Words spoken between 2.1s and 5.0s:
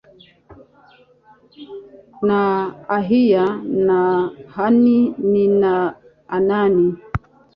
na Ahiya na Han